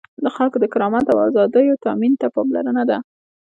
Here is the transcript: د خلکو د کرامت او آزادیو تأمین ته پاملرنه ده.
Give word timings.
د 0.23 0.25
خلکو 0.35 0.57
د 0.59 0.65
کرامت 0.73 1.05
او 1.09 1.17
آزادیو 1.27 1.81
تأمین 1.85 2.13
ته 2.21 2.27
پاملرنه 2.35 2.83
ده. 2.89 2.97